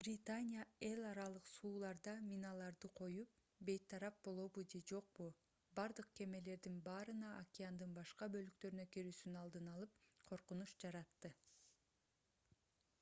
британия 0.05 0.61
эл 0.85 1.01
аралык 1.07 1.49
сууларда 1.55 2.13
миналарды 2.29 2.89
коюп 2.99 3.35
бейтарап 3.69 4.17
болобу 4.27 4.63
же 4.71 4.81
жокпу 4.93 5.27
бардык 5.81 6.09
кемелердин 6.21 6.79
баарына 6.89 7.29
океандын 7.43 7.93
башка 8.01 8.31
бөлүктөрүнө 8.37 8.87
кирүүсүнүн 8.97 9.39
алдын 9.45 9.71
алып 9.77 9.97
коркунуч 10.33 10.75
жаратты 10.87 11.35